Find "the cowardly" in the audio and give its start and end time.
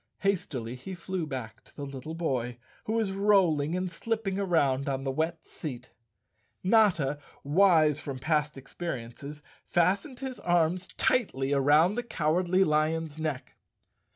11.93-12.63